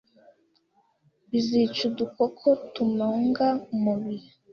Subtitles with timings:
[1.29, 4.29] Bizica udukoko tumunga umubiri n